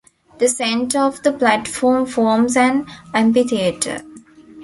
The 0.39 0.47
center 0.47 0.97
of 1.01 1.21
the 1.21 1.31
platform 1.31 2.07
forms 2.07 2.57
an 2.57 2.87
amphitheatre. 3.13 4.01